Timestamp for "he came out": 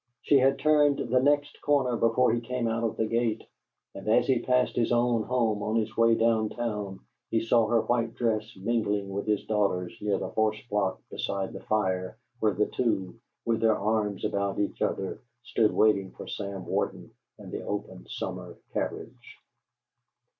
2.33-2.83